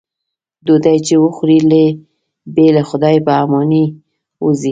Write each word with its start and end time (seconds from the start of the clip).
ډوډۍ 0.65 0.97
چې 1.07 1.15
وخوري 1.23 1.59
بې 2.53 2.65
له 2.75 2.83
خدای 2.89 3.15
په 3.25 3.31
امانۍ 3.43 3.85
وځي. 4.43 4.59